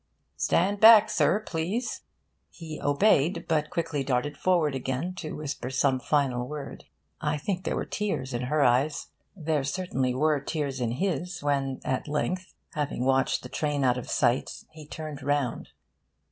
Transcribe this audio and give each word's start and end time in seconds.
'Stand 0.35 0.79
back, 0.79 1.11
sir, 1.11 1.39
please!' 1.39 2.01
He 2.49 2.81
obeyed, 2.81 3.45
but 3.47 3.69
quickly 3.69 4.03
darted 4.03 4.35
forward 4.35 4.73
again 4.73 5.13
to 5.17 5.35
whisper 5.35 5.69
some 5.69 5.99
final 5.99 6.47
word. 6.47 6.85
I 7.21 7.37
think 7.37 7.65
there 7.65 7.75
were 7.75 7.85
tears 7.85 8.33
in 8.33 8.45
her 8.45 8.63
eyes. 8.63 9.09
There 9.35 9.63
certainly 9.63 10.15
were 10.15 10.39
tears 10.39 10.81
in 10.81 10.93
his 10.93 11.43
when, 11.43 11.81
at 11.85 12.07
length, 12.07 12.55
having 12.73 13.05
watched 13.05 13.43
the 13.43 13.49
train 13.49 13.83
out 13.83 13.99
of 13.99 14.09
sight, 14.09 14.63
he 14.71 14.87
turned 14.87 15.21
round. 15.21 15.69